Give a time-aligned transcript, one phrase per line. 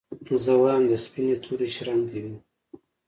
[0.43, 2.35] زه وايم د سپيني توري شړنګ دي وي